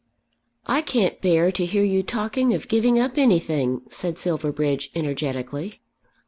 [0.65, 5.79] "I can't bear to hear you talking of giving up anything," said Silverbridge energetically.